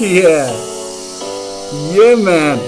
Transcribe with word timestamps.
Yeah. 0.00 0.50
Yeah, 1.92 2.16
man. 2.16 2.58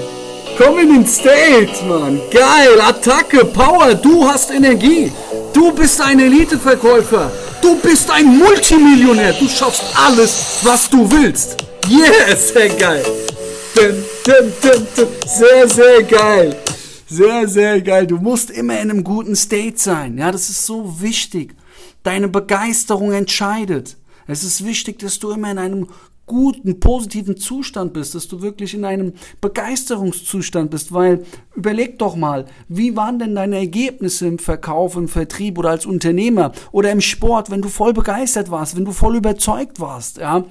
Komm 0.58 0.78
in 0.80 0.92
den 0.92 1.06
State, 1.06 1.82
Mann. 1.86 2.20
Geil, 2.30 2.78
Attacke, 2.78 3.46
Power, 3.46 3.94
du 3.94 4.28
hast 4.28 4.50
Energie. 4.50 5.10
Du 5.54 5.72
bist 5.72 5.98
ein 6.02 6.20
Eliteverkäufer. 6.20 7.32
Du 7.62 7.76
bist 7.76 8.10
ein 8.10 8.36
Multimillionär. 8.36 9.32
Du 9.32 9.48
schaffst 9.48 9.82
alles, 9.96 10.58
was 10.62 10.90
du 10.90 11.10
willst. 11.10 11.56
Yeah, 11.88 12.36
sehr 12.36 12.68
geil. 12.68 13.04
Dun, 13.74 14.04
dun, 14.26 14.52
dun. 14.94 15.08
Sehr, 15.26 15.66
sehr 15.70 16.02
geil. 16.02 16.54
Sehr, 17.08 17.48
sehr 17.48 17.80
geil. 17.80 18.06
Du 18.06 18.18
musst 18.18 18.50
immer 18.50 18.74
in 18.74 18.90
einem 18.90 19.04
guten 19.04 19.36
State 19.36 19.78
sein. 19.78 20.18
Ja, 20.18 20.30
das 20.32 20.50
ist 20.50 20.66
so 20.66 21.00
wichtig. 21.00 21.54
Deine 22.02 22.28
Begeisterung 22.28 23.12
entscheidet. 23.12 23.96
Es 24.26 24.44
ist 24.44 24.66
wichtig, 24.66 24.98
dass 24.98 25.18
du 25.18 25.30
immer 25.30 25.50
in 25.50 25.58
einem 25.58 25.88
guten, 26.26 26.80
positiven 26.80 27.36
Zustand 27.36 27.92
bist, 27.92 28.14
dass 28.14 28.28
du 28.28 28.42
wirklich 28.42 28.74
in 28.74 28.84
einem 28.84 29.12
Begeisterungszustand 29.40 30.70
bist, 30.70 30.92
weil 30.92 31.24
überleg 31.54 31.98
doch 31.98 32.16
mal, 32.16 32.46
wie 32.68 32.96
waren 32.96 33.18
denn 33.18 33.34
deine 33.34 33.56
Ergebnisse 33.56 34.26
im 34.26 34.38
Verkauf, 34.38 34.96
im 34.96 35.08
Vertrieb 35.08 35.58
oder 35.58 35.70
als 35.70 35.86
Unternehmer 35.86 36.52
oder 36.70 36.90
im 36.90 37.00
Sport, 37.00 37.50
wenn 37.50 37.62
du 37.62 37.68
voll 37.68 37.92
begeistert 37.92 38.50
warst, 38.50 38.76
wenn 38.76 38.84
du 38.84 38.92
voll 38.92 39.16
überzeugt 39.16 39.80
warst, 39.80 40.18
ja? 40.18 40.44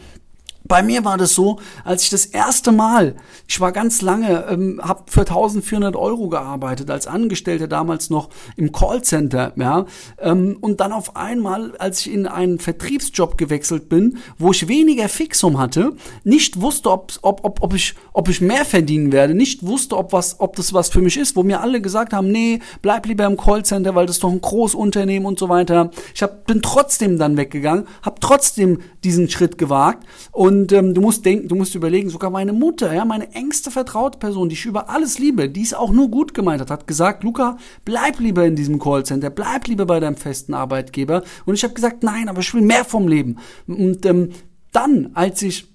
Bei 0.71 0.83
mir 0.83 1.03
war 1.03 1.17
das 1.17 1.35
so, 1.35 1.59
als 1.83 2.03
ich 2.03 2.11
das 2.11 2.25
erste 2.25 2.71
Mal, 2.71 3.17
ich 3.45 3.59
war 3.59 3.73
ganz 3.73 4.01
lange, 4.01 4.45
ähm, 4.49 4.79
habe 4.81 5.03
für 5.07 5.25
1400 5.25 5.97
Euro 5.97 6.29
gearbeitet 6.29 6.89
als 6.89 7.07
Angestellter 7.07 7.67
damals 7.67 8.09
noch 8.09 8.29
im 8.55 8.71
Callcenter, 8.71 9.51
ja, 9.57 9.85
ähm, 10.19 10.57
und 10.61 10.79
dann 10.79 10.93
auf 10.93 11.17
einmal, 11.17 11.75
als 11.75 11.99
ich 11.99 12.13
in 12.13 12.25
einen 12.25 12.57
Vertriebsjob 12.57 13.37
gewechselt 13.37 13.89
bin, 13.89 14.19
wo 14.37 14.51
ich 14.51 14.69
weniger 14.69 15.09
Fixum 15.09 15.59
hatte, 15.59 15.91
nicht 16.23 16.61
wusste, 16.61 16.89
ob, 16.89 17.11
ob, 17.21 17.43
ob, 17.43 17.61
ob 17.61 17.73
ich, 17.73 17.95
ob 18.13 18.29
ich 18.29 18.39
mehr 18.39 18.63
verdienen 18.63 19.11
werde, 19.11 19.33
nicht 19.33 19.65
wusste, 19.65 19.97
ob 19.97 20.13
was, 20.13 20.39
ob 20.39 20.55
das 20.55 20.73
was 20.73 20.87
für 20.87 21.01
mich 21.01 21.17
ist, 21.17 21.35
wo 21.35 21.43
mir 21.43 21.59
alle 21.59 21.81
gesagt 21.81 22.13
haben, 22.13 22.31
nee, 22.31 22.61
bleib 22.81 23.07
lieber 23.07 23.25
im 23.25 23.35
Callcenter, 23.35 23.93
weil 23.93 24.05
das 24.05 24.15
ist 24.15 24.23
doch 24.23 24.31
ein 24.31 24.39
Großunternehmen 24.39 25.25
und 25.25 25.37
so 25.37 25.49
weiter. 25.49 25.91
Ich 26.15 26.23
hab, 26.23 26.45
bin 26.45 26.61
trotzdem 26.61 27.19
dann 27.19 27.35
weggegangen, 27.35 27.87
habe 28.03 28.21
trotzdem 28.21 28.79
diesen 29.03 29.29
Schritt 29.29 29.57
gewagt 29.57 30.07
und 30.31 30.60
und 30.61 30.71
ähm, 30.73 30.93
du 30.93 31.01
musst 31.01 31.25
denken, 31.25 31.47
du 31.47 31.55
musst 31.55 31.73
überlegen, 31.73 32.11
sogar 32.11 32.29
meine 32.29 32.53
Mutter, 32.53 32.93
ja, 32.93 33.03
meine 33.03 33.31
engste 33.33 33.71
vertraute 33.71 34.19
Person, 34.19 34.47
die 34.47 34.53
ich 34.53 34.67
über 34.67 34.91
alles 34.91 35.17
liebe, 35.17 35.49
die 35.49 35.63
es 35.63 35.73
auch 35.73 35.91
nur 35.91 36.11
gut 36.11 36.35
gemeint 36.35 36.61
hat, 36.61 36.69
hat 36.69 36.85
gesagt, 36.85 37.23
Luca, 37.23 37.57
bleib 37.83 38.19
lieber 38.19 38.45
in 38.45 38.55
diesem 38.55 38.77
Callcenter, 38.77 39.31
bleib 39.31 39.67
lieber 39.67 39.87
bei 39.87 39.99
deinem 39.99 40.17
festen 40.17 40.53
Arbeitgeber. 40.53 41.23
Und 41.45 41.55
ich 41.55 41.63
habe 41.63 41.73
gesagt, 41.73 42.03
nein, 42.03 42.29
aber 42.29 42.41
ich 42.41 42.53
will 42.53 42.61
mehr 42.61 42.85
vom 42.85 43.07
Leben. 43.07 43.39
Und 43.65 44.05
ähm, 44.05 44.33
dann, 44.71 45.09
als 45.15 45.41
ich, 45.41 45.67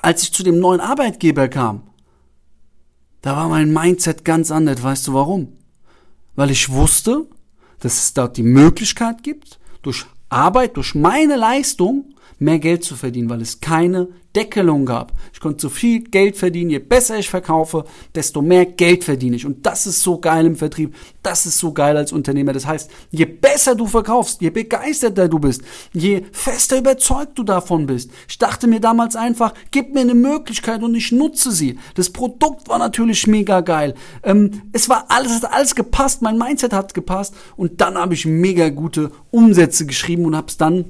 als 0.00 0.22
ich 0.22 0.32
zu 0.32 0.42
dem 0.42 0.58
neuen 0.58 0.80
Arbeitgeber 0.80 1.48
kam, 1.48 1.82
da 3.20 3.36
war 3.36 3.50
mein 3.50 3.74
Mindset 3.74 4.24
ganz 4.24 4.50
anders. 4.50 4.82
Weißt 4.82 5.06
du 5.06 5.12
warum? 5.12 5.52
Weil 6.34 6.50
ich 6.50 6.70
wusste, 6.70 7.26
dass 7.80 7.98
es 7.98 8.14
dort 8.14 8.38
die 8.38 8.42
Möglichkeit 8.42 9.22
gibt, 9.22 9.58
durch 9.82 10.06
Arbeit, 10.30 10.78
durch 10.78 10.94
meine 10.94 11.36
Leistung 11.36 12.14
mehr 12.38 12.58
Geld 12.58 12.84
zu 12.84 12.96
verdienen, 12.96 13.30
weil 13.30 13.40
es 13.40 13.60
keine 13.60 14.08
Deckelung 14.36 14.84
gab. 14.84 15.12
Ich 15.32 15.40
konnte 15.40 15.62
so 15.62 15.68
viel 15.68 16.00
Geld 16.00 16.36
verdienen, 16.36 16.70
je 16.70 16.78
besser 16.78 17.18
ich 17.18 17.28
verkaufe, 17.28 17.84
desto 18.14 18.42
mehr 18.42 18.66
Geld 18.66 19.02
verdiene 19.02 19.36
ich. 19.36 19.46
Und 19.46 19.64
das 19.64 19.86
ist 19.86 20.02
so 20.02 20.18
geil 20.18 20.46
im 20.46 20.54
Vertrieb, 20.54 20.94
das 21.22 21.46
ist 21.46 21.58
so 21.58 21.72
geil 21.72 21.96
als 21.96 22.12
Unternehmer. 22.12 22.52
Das 22.52 22.66
heißt, 22.66 22.90
je 23.10 23.24
besser 23.24 23.74
du 23.74 23.86
verkaufst, 23.86 24.40
je 24.40 24.50
begeisterter 24.50 25.28
du 25.28 25.38
bist, 25.38 25.62
je 25.92 26.22
fester 26.30 26.78
überzeugt 26.78 27.38
du 27.38 27.42
davon 27.42 27.86
bist. 27.86 28.10
Ich 28.28 28.38
dachte 28.38 28.66
mir 28.66 28.80
damals 28.80 29.16
einfach, 29.16 29.54
gib 29.70 29.94
mir 29.94 30.00
eine 30.00 30.14
Möglichkeit 30.14 30.82
und 30.82 30.94
ich 30.94 31.10
nutze 31.10 31.50
sie. 31.50 31.78
Das 31.94 32.10
Produkt 32.10 32.68
war 32.68 32.78
natürlich 32.78 33.26
mega 33.26 33.60
geil. 33.60 33.94
Ähm, 34.22 34.62
es 34.72 34.88
war 34.88 35.06
alles, 35.08 35.32
es 35.32 35.42
hat 35.42 35.52
alles 35.52 35.74
gepasst, 35.74 36.22
mein 36.22 36.38
Mindset 36.38 36.72
hat 36.74 36.92
gepasst 36.94 37.34
und 37.56 37.80
dann 37.80 37.96
habe 37.96 38.14
ich 38.14 38.26
mega 38.26 38.68
gute 38.68 39.10
Umsätze 39.30 39.86
geschrieben 39.86 40.26
und 40.26 40.36
habe 40.36 40.48
es 40.48 40.58
dann 40.58 40.84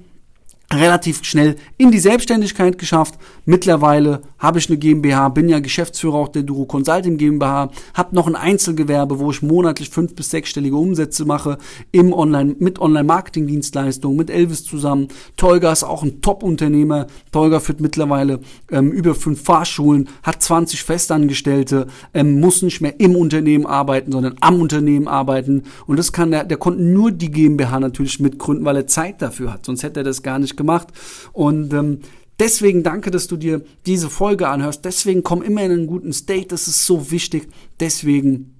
relativ 0.73 1.25
schnell 1.25 1.57
in 1.79 1.91
die 1.91 1.99
Selbstständigkeit 1.99 2.77
geschafft. 2.77 3.15
Mittlerweile 3.47 4.21
habe 4.39 4.59
ich 4.59 4.69
eine 4.69 4.77
GmbH, 4.77 5.31
bin 5.31 5.49
ja 5.49 5.61
Geschäftsführer 5.61 6.17
auch 6.17 6.29
der 6.29 6.43
Duro 6.43 6.67
Consulting 6.67 7.17
GmbH, 7.17 7.71
habe 7.95 8.15
noch 8.15 8.27
ein 8.27 8.37
Einzelgewerbe, 8.37 9.19
wo 9.19 9.31
ich 9.31 9.41
monatlich 9.41 9.89
fünf 9.89 10.15
bis 10.15 10.29
sechsstellige 10.29 10.77
Umsätze 10.77 11.25
mache 11.25 11.57
im 11.91 12.13
Online 12.13 12.55
mit 12.59 12.81
Online-Marketing-Dienstleistungen 12.81 14.19
mit 14.19 14.29
Elvis 14.29 14.65
zusammen. 14.65 15.09
Tolga 15.39 15.73
ist 15.73 15.85
auch 15.85 16.03
ein 16.03 16.21
Top-Unternehmer. 16.21 17.07
Tolga 17.33 17.61
führt 17.61 17.81
mittlerweile 17.81 18.41
ähm, 18.71 18.93
über 18.93 19.15
fünf 19.15 19.43
Fahrschulen, 19.43 20.11
hat 20.23 20.43
20 20.43 20.83
Festangestellte, 20.83 21.87
ähm, 22.13 22.41
muss 22.41 22.61
nicht 22.61 22.83
mehr 22.83 23.01
im 23.01 23.17
Unternehmen 23.17 23.65
arbeiten, 23.65 24.13
sondern 24.13 24.37
am 24.41 24.61
Unternehmen 24.61 25.09
arbeiten. 25.09 25.63
Und 25.87 25.99
das 25.99 26.13
kann 26.13 26.31
der, 26.31 26.45
der 26.45 26.59
konnte 26.59 26.83
nur 26.83 27.11
die 27.11 27.31
GmbH 27.31 27.81
natürlich 27.81 28.21
mitgründen, 28.21 28.67
weil 28.67 28.77
er 28.77 28.87
Zeit 28.87 29.23
dafür 29.23 29.55
hat. 29.55 29.65
Sonst 29.65 29.83
hätte 29.83 30.01
er 30.01 30.05
das 30.05 30.23
gar 30.23 30.39
nicht 30.39 30.58
gemacht. 30.59 30.89
Und 31.33 31.73
ähm, 31.73 32.01
deswegen 32.39 32.83
danke, 32.83 33.11
dass 33.11 33.27
du 33.27 33.39
dir 33.39 33.65
diese 33.87 34.11
Folge 34.11 34.49
anhörst. 34.49 34.85
Deswegen 34.85 35.23
komm 35.23 35.41
immer 35.41 35.63
in 35.63 35.73
einen 35.73 35.87
guten 35.87 36.13
State. 36.13 36.49
Das 36.49 36.69
ist 36.69 36.85
so 36.85 37.11
wichtig. 37.11 37.49
Deswegen, 37.81 38.58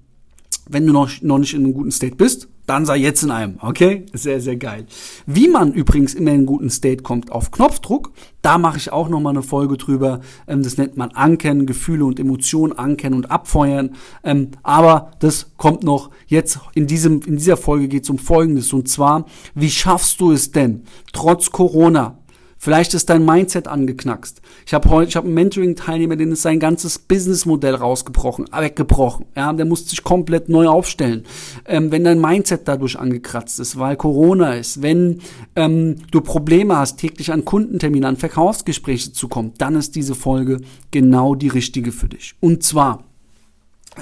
wenn 0.69 0.85
du 0.85 0.93
noch, 0.93 1.09
noch 1.21 1.39
nicht 1.39 1.53
in 1.53 1.63
einem 1.63 1.73
guten 1.73 1.91
State 1.91 2.15
bist, 2.15 2.47
dann 2.69 2.85
sei 2.85 2.97
jetzt 2.97 3.23
in 3.23 3.31
einem, 3.31 3.57
okay? 3.61 4.05
Sehr, 4.13 4.39
sehr 4.39 4.55
geil. 4.55 4.85
Wie 5.25 5.47
man 5.47 5.73
übrigens 5.73 6.13
immer 6.13 6.29
in 6.29 6.37
einen 6.37 6.45
guten 6.45 6.69
State 6.69 7.01
kommt 7.01 7.31
auf 7.31 7.49
Knopfdruck, 7.49 8.11
da 8.43 8.59
mache 8.59 8.77
ich 8.77 8.91
auch 8.91 9.09
nochmal 9.09 9.33
eine 9.33 9.41
Folge 9.41 9.75
drüber. 9.75 10.21
Ähm, 10.47 10.61
das 10.61 10.77
nennt 10.77 10.95
man 10.95 11.09
Ankennen, 11.11 11.65
Gefühle 11.65 12.05
und 12.05 12.19
Emotionen 12.19 12.73
ankennen 12.73 13.15
und 13.17 13.31
abfeuern. 13.31 13.95
Ähm, 14.23 14.51
aber 14.61 15.11
das 15.19 15.51
kommt 15.57 15.83
noch 15.83 16.11
jetzt 16.27 16.59
in 16.75 16.85
diesem, 16.85 17.21
in 17.23 17.37
dieser 17.37 17.57
Folge 17.57 17.87
geht 17.87 18.03
es 18.03 18.09
um 18.11 18.19
Folgendes. 18.19 18.71
Und 18.71 18.87
zwar, 18.87 19.25
wie 19.55 19.71
schaffst 19.71 20.21
du 20.21 20.31
es 20.31 20.51
denn, 20.51 20.83
trotz 21.11 21.49
Corona, 21.49 22.18
Vielleicht 22.61 22.93
ist 22.93 23.09
dein 23.09 23.23
Mindset 23.23 23.69
angeknackst. 23.69 24.41
Ich 24.65 24.73
habe 24.73 24.89
heute, 24.89 25.07
ich 25.07 25.15
habe 25.15 25.27
einen 25.27 25.33
Mentoring-Teilnehmer, 25.33 26.17
den 26.17 26.33
ist 26.33 26.41
sein 26.41 26.59
ganzes 26.59 26.99
Businessmodell 26.99 27.73
rausgebrochen, 27.73 28.47
weggebrochen. 28.51 29.27
Ja, 29.33 29.53
der 29.53 29.65
muss 29.65 29.89
sich 29.89 30.03
komplett 30.03 30.49
neu 30.49 30.67
aufstellen. 30.67 31.23
Ähm, 31.65 31.89
wenn 31.91 32.03
dein 32.03 32.19
Mindset 32.19 32.67
dadurch 32.67 32.99
angekratzt 32.99 33.61
ist, 33.61 33.79
weil 33.79 33.95
Corona 33.95 34.55
ist, 34.55 34.81
wenn 34.81 35.21
ähm, 35.55 35.95
du 36.11 36.19
Probleme 36.19 36.75
hast, 36.75 36.97
täglich 36.97 37.31
an 37.31 37.45
Kundentermine, 37.45 38.05
an 38.05 38.17
Verkaufsgespräche 38.17 39.13
zu 39.13 39.29
kommen, 39.29 39.53
dann 39.57 39.75
ist 39.75 39.95
diese 39.95 40.13
Folge 40.13 40.59
genau 40.91 41.35
die 41.35 41.47
richtige 41.47 41.93
für 41.93 42.09
dich. 42.09 42.35
Und 42.41 42.63
zwar 42.63 43.05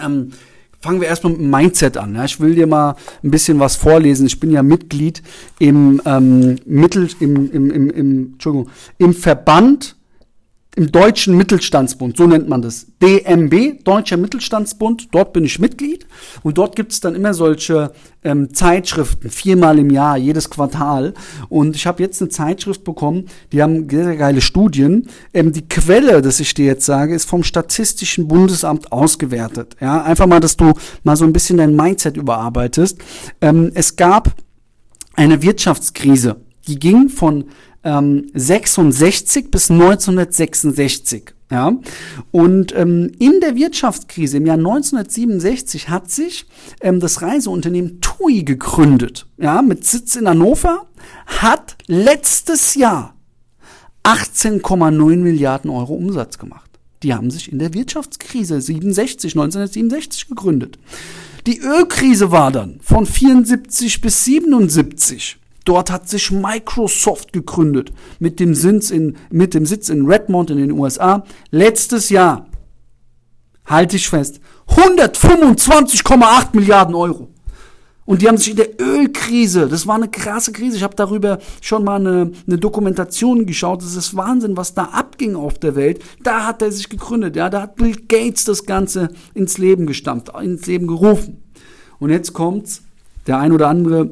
ähm, 0.04 0.32
fangen 0.80 1.02
wir 1.02 1.08
erstmal 1.08 1.34
mit 1.34 1.42
dem 1.42 1.50
Mindset 1.50 1.98
an. 1.98 2.16
Ja. 2.16 2.26
Ich 2.26 2.40
will 2.40 2.56
dir 2.56 2.68
mal 2.68 2.96
ein 3.24 3.32
bisschen 3.32 3.60
was 3.60 3.76
vorlesen. 3.76 4.26
Ich 4.28 4.40
bin 4.40 4.52
ja 4.52 4.64
Mitglied 4.64 5.22
im 5.60 6.02
ähm, 6.06 6.58
Mittel, 6.66 7.10
im, 7.20 7.52
im, 7.52 7.72
im, 7.72 7.90
im, 7.90 8.34
Entschuldigung, 8.34 8.70
im 8.98 9.14
Verband 9.14 9.97
im 10.78 10.92
Deutschen 10.92 11.36
Mittelstandsbund, 11.36 12.18
so 12.18 12.28
nennt 12.28 12.48
man 12.48 12.62
das. 12.62 12.86
DMB, 13.02 13.84
Deutscher 13.84 14.16
Mittelstandsbund, 14.16 15.08
dort 15.12 15.34
bin 15.34 15.44
ich 15.44 15.58
Mitglied 15.58 16.06
und 16.44 16.60
dort 16.60 16.76
gibt 16.76 16.92
es 16.92 17.00
dann 17.00 17.16
immer 17.16 17.34
solche 17.34 17.92
ähm, 18.24 18.54
Zeitschriften, 18.54 19.32
viermal 19.32 19.80
im 19.80 19.90
Jahr, 19.90 20.18
jedes 20.18 20.52
Quartal. 20.52 21.16
Und 21.50 21.76
ich 21.76 21.88
habe 21.88 22.04
jetzt 22.04 22.22
eine 22.22 22.30
Zeitschrift 22.30 22.84
bekommen, 22.84 23.26
die 23.52 23.64
haben 23.64 23.90
sehr, 23.90 24.16
geile 24.18 24.40
Studien. 24.40 25.10
Ähm, 25.34 25.52
die 25.52 25.68
Quelle, 25.68 26.22
das 26.22 26.40
ich 26.40 26.54
dir 26.54 26.68
jetzt 26.68 26.86
sage, 26.86 27.16
ist 27.16 27.28
vom 27.28 27.42
Statistischen 27.42 28.28
Bundesamt 28.28 28.92
ausgewertet. 28.92 29.78
Ja, 29.82 30.04
einfach 30.04 30.28
mal, 30.28 30.40
dass 30.40 30.58
du 30.58 30.74
mal 31.04 31.16
so 31.16 31.26
ein 31.26 31.34
bisschen 31.34 31.58
dein 31.58 31.76
Mindset 31.76 32.18
überarbeitest. 32.18 33.00
Ähm, 33.42 33.72
es 33.74 33.96
gab 33.96 34.36
eine 35.16 35.42
Wirtschaftskrise, 35.42 36.36
die 36.68 36.78
ging 36.78 37.10
von 37.10 37.46
ähm, 37.88 38.30
66 38.34 39.50
bis 39.50 39.72
1966. 39.72 41.34
Ja, 41.50 41.72
und 42.32 42.76
ähm, 42.76 43.10
in 43.20 43.40
der 43.40 43.56
Wirtschaftskrise 43.56 44.36
im 44.36 44.46
Jahr 44.46 44.58
1967 44.58 45.88
hat 45.88 46.12
sich 46.12 46.46
ähm, 46.82 47.00
das 47.00 47.22
Reiseunternehmen 47.22 48.02
TUI 48.02 48.44
gegründet, 48.44 49.28
ja, 49.38 49.62
mit 49.62 49.86
Sitz 49.86 50.18
in 50.18 50.28
Hannover, 50.28 50.88
hat 51.26 51.78
letztes 51.88 52.76
Jahr 52.76 53.16
18,9 54.04 55.16
Milliarden 55.16 55.72
Euro 55.72 55.94
Umsatz 55.94 56.38
gemacht. 56.38 56.70
Die 57.02 57.14
haben 57.14 57.32
sich 57.32 57.50
in 57.50 57.60
der 57.60 57.74
Wirtschaftskrise 57.74 58.60
67, 58.60 59.32
1967 59.34 60.28
gegründet. 60.28 60.78
Die 61.46 61.62
Ölkrise 61.62 62.32
war 62.32 62.52
dann 62.52 62.82
von 62.82 63.06
74 63.06 64.02
bis 64.02 64.26
77. 64.26 65.38
Dort 65.68 65.92
hat 65.92 66.08
sich 66.08 66.32
Microsoft 66.32 67.34
gegründet 67.34 67.92
mit 68.20 68.40
dem 68.40 68.56
Sitz 68.56 68.90
in, 68.90 69.18
mit 69.30 69.54
dem 69.54 69.66
Sitz 69.66 69.90
in 69.90 70.06
Redmond 70.06 70.50
in 70.50 70.60
den 70.60 70.72
USA. 70.72 71.26
Letztes 71.52 72.10
Jahr, 72.10 72.48
halte 73.66 73.98
ich 73.98 74.08
fest, 74.08 74.40
125,8 74.70 76.48
Milliarden 76.54 76.96
Euro. 76.96 77.28
Und 78.06 78.22
die 78.22 78.30
haben 78.30 78.38
sich 78.38 78.52
in 78.52 78.56
der 78.56 78.80
Ölkrise, 78.80 79.68
das 79.68 79.86
war 79.86 79.96
eine 79.96 80.08
krasse 80.08 80.54
Krise, 80.54 80.78
ich 80.78 80.84
habe 80.84 80.96
darüber 80.96 81.40
schon 81.60 81.84
mal 81.84 82.00
eine, 82.00 82.32
eine 82.48 82.58
Dokumentation 82.58 83.46
geschaut, 83.46 83.82
das 83.82 83.96
ist 83.96 84.16
Wahnsinn, 84.16 84.56
was 84.56 84.74
da 84.74 84.86
abging 84.86 85.36
auf 85.36 85.60
der 85.60 85.76
Welt. 85.76 86.02
Da 86.24 86.46
hat 86.46 86.62
er 86.62 86.72
sich 86.72 86.88
gegründet, 86.88 87.36
ja, 87.36 87.50
da 87.50 87.64
hat 87.64 87.76
Bill 87.76 87.98
Gates 88.08 88.46
das 88.46 88.66
Ganze 88.66 89.10
ins 89.34 89.58
Leben 89.58 89.86
gestampft, 89.86 90.32
ins 90.42 90.66
Leben 90.66 90.88
gerufen. 90.88 91.44
Und 92.00 92.12
jetzt 92.12 92.32
kommt's, 92.32 92.84
der 93.28 93.40
ein 93.40 93.52
oder 93.52 93.68
andere 93.68 94.12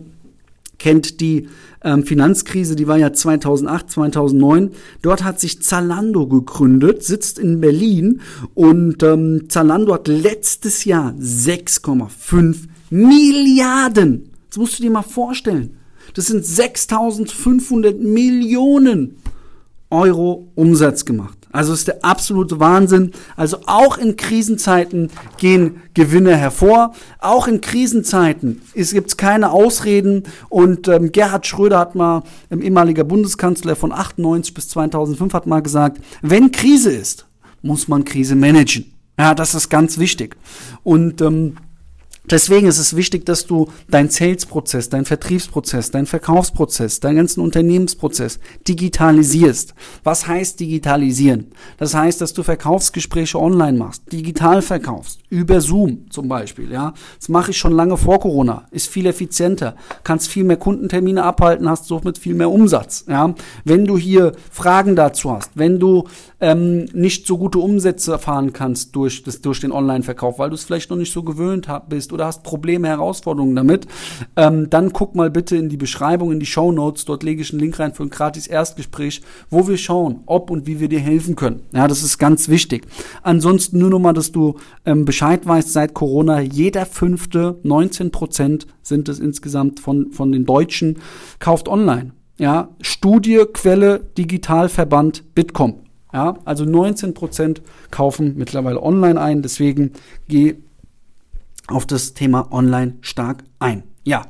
kennt 0.86 1.20
die 1.20 1.48
ähm, 1.84 2.06
Finanzkrise, 2.06 2.76
die 2.76 2.86
war 2.86 2.98
ja 2.98 3.12
2008, 3.12 3.90
2009. 3.90 4.70
Dort 5.02 5.24
hat 5.24 5.40
sich 5.40 5.64
Zalando 5.64 6.28
gegründet, 6.28 7.04
sitzt 7.04 7.40
in 7.40 7.60
Berlin 7.60 8.22
und 8.54 9.02
ähm, 9.02 9.50
Zalando 9.50 9.96
hat 9.96 10.08
letztes 10.08 10.86
Jahr 10.86 11.16
6,5 11.20 12.68
Milliarden. 12.92 14.30
Das 14.48 14.60
musst 14.60 14.78
du 14.78 14.84
dir 14.84 14.92
mal 14.92 15.02
vorstellen. 15.02 15.76
Das 16.14 16.28
sind 16.28 16.46
6500 16.46 18.00
Millionen 18.00 19.16
Euro 19.90 20.52
Umsatz 20.54 21.04
gemacht. 21.04 21.45
Also 21.56 21.74
ist 21.74 21.88
der 21.88 22.04
absolute 22.04 22.60
Wahnsinn. 22.60 23.14
Also 23.36 23.60
auch 23.66 23.98
in 23.98 24.18
Krisenzeiten 24.18 25.10
gehen 25.38 25.82
Gewinne 25.94 26.36
hervor. 26.36 26.94
Auch 27.20 27.48
in 27.48 27.62
Krisenzeiten 27.62 28.62
gibt 28.74 29.08
es 29.08 29.18
keine 29.18 29.52
Ausreden. 29.52 30.24
Und 30.50 30.88
ähm, 30.88 31.12
Gerhard 31.12 31.48
Schröder 31.48 31.80
hat 31.80 31.96
mal, 31.96 32.24
ähm, 32.52 32.62
ehemaliger 32.62 33.06
Bundeskanzler 33.06 33.76
von 33.76 33.92
98 33.92 34.54
bis 34.54 34.70
2005, 34.70 35.34
hat 35.34 35.48
mal 35.48 35.62
gesagt, 35.62 36.02
wenn 36.22 36.52
Krise 36.52 36.92
ist, 36.92 37.26
muss 37.62 37.88
man 37.88 38.04
Krise 38.04 38.36
managen. 38.36 38.92
Ja, 39.18 39.34
das 39.34 39.56
ist 39.56 39.70
ganz 39.70 39.98
wichtig. 39.98 40.36
Und 40.84 41.22
ähm, 41.22 41.56
Deswegen 42.30 42.68
ist 42.68 42.80
es 42.80 42.96
wichtig, 42.96 43.26
dass 43.26 43.46
du 43.46 43.68
deinen 43.90 44.10
Sales-Prozess, 44.10 44.90
deinen 44.90 45.06
Vertriebsprozess, 45.06 45.92
deinen 45.92 46.08
Verkaufsprozess, 46.08 47.00
deinen 47.00 47.18
ganzen 47.18 47.42
Unternehmensprozess 47.42 48.40
digitalisierst. 48.68 49.76
Was 50.04 50.28
heißt 50.28 50.60
digitalisieren? 50.60 51.52
Das 51.78 51.94
heißt, 51.94 52.22
dass 52.22 52.34
du 52.34 52.44
Verkaufsgespräche 52.44 53.40
online 53.40 53.78
machst, 53.78 54.12
digital 54.12 54.62
verkaufst, 54.62 55.20
über 55.30 55.62
Zoom 55.62 56.10
zum 56.10 56.28
Beispiel. 56.28 56.72
Ja, 56.72 56.94
das 57.20 57.30
mache 57.30 57.52
ich 57.52 57.58
schon 57.58 57.74
lange 57.74 57.98
vor 57.98 58.20
Corona. 58.20 58.68
Ist 58.72 58.88
viel 58.88 59.06
effizienter, 59.06 59.76
kannst 60.04 60.30
viel 60.30 60.44
mehr 60.44 60.58
Kundentermine 60.58 61.24
abhalten, 61.24 61.70
hast 61.70 61.86
somit 61.86 62.18
viel 62.18 62.36
mehr 62.36 62.50
Umsatz. 62.50 63.06
Ja, 63.08 63.36
wenn 63.64 63.86
du 63.86 63.98
hier 63.98 64.32
Fragen 64.52 64.96
dazu 64.96 65.32
hast, 65.32 65.52
wenn 65.56 65.80
du 65.80 66.08
ähm, 66.40 66.86
nicht 66.94 67.28
so 67.28 67.38
gute 67.38 67.60
Umsätze 67.60 68.12
erfahren 68.12 68.54
kannst 68.54 68.96
durch, 68.96 69.24
das, 69.24 69.42
durch 69.42 69.60
den 69.60 69.72
Online-Verkauf, 69.72 70.40
weil 70.40 70.50
du 70.50 70.56
es 70.56 70.64
vielleicht 70.64 70.90
noch 70.90 70.98
nicht 70.98 71.14
so 71.14 71.24
gewöhnt 71.24 71.68
bist 71.90 72.12
oder 72.16 72.26
hast 72.26 72.42
Probleme, 72.42 72.88
Herausforderungen 72.88 73.56
damit, 73.56 73.86
ähm, 74.36 74.70
dann 74.70 74.92
guck 74.92 75.14
mal 75.14 75.30
bitte 75.30 75.56
in 75.56 75.70
die 75.70 75.78
Beschreibung, 75.78 76.32
in 76.32 76.40
die 76.40 76.46
Show 76.48 76.72
Notes. 76.72 77.06
Dort 77.06 77.22
lege 77.22 77.42
ich 77.42 77.52
einen 77.52 77.60
Link 77.60 77.78
rein 77.78 77.94
für 77.94 78.02
ein 78.02 78.10
gratis 78.10 78.48
Erstgespräch, 78.48 79.22
wo 79.52 79.68
wir 79.68 79.78
schauen, 79.78 80.22
ob 80.26 80.50
und 80.50 80.66
wie 80.66 80.80
wir 80.80 80.90
dir 80.90 81.00
helfen 81.00 81.36
können. 81.36 81.62
Ja, 81.72 81.88
das 81.88 82.02
ist 82.02 82.18
ganz 82.18 82.50
wichtig. 82.50 82.88
Ansonsten 83.22 83.78
nur 83.78 83.92
noch 83.92 84.00
mal, 84.00 84.14
dass 84.14 84.32
du 84.32 84.56
ähm, 84.86 85.06
Bescheid 85.06 85.46
weißt, 85.46 85.72
seit 85.72 85.94
Corona 85.94 86.42
jeder 86.42 86.88
fünfte, 86.88 87.60
19 87.64 88.12
Prozent 88.12 88.66
sind 88.82 89.10
es 89.10 89.20
insgesamt 89.20 89.80
von, 89.80 90.12
von 90.12 90.32
den 90.32 90.46
Deutschen, 90.46 90.98
kauft 91.40 91.68
online. 91.68 92.14
Ja, 92.38 92.70
Studie, 92.82 93.44
Quelle, 93.54 94.02
Digitalverband, 94.18 95.36
Bitkom. 95.36 95.76
Ja, 96.16 96.38
also 96.46 96.64
19 96.64 97.14
Prozent 97.14 97.62
kaufen 97.92 98.36
mittlerweile 98.38 98.82
online 98.82 99.20
ein. 99.20 99.42
Deswegen 99.42 99.92
geh 100.30 100.56
auf 101.68 101.86
das 101.86 102.14
Thema 102.14 102.52
online 102.52 102.98
stark 103.02 103.44
ein. 103.60 103.84
Ja, 104.04 104.28